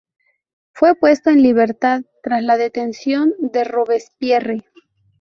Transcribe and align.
Fue 0.73 0.95
puesto 0.95 1.29
en 1.29 1.43
libertad 1.43 2.01
tras 2.23 2.41
la 2.41 2.57
detención 2.57 3.35
de 3.37 3.63
Robespierre. 3.65 4.65